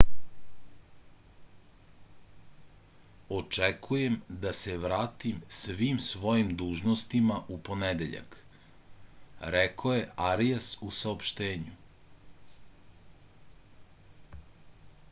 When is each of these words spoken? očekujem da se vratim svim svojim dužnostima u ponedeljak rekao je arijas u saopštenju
očekujem 3.39 4.15
da 4.45 4.53
se 4.61 4.77
vratim 4.85 5.43
svim 5.57 5.99
svojim 6.07 6.55
dužnostima 6.63 7.37
u 7.57 7.59
ponedeljak 7.69 8.39
rekao 9.59 9.93
je 9.99 10.09
arijas 10.33 10.71
u 10.91 10.91
saopštenju 11.03 11.77